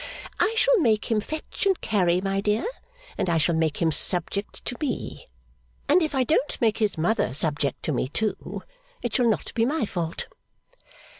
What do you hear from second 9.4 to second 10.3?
be my fault.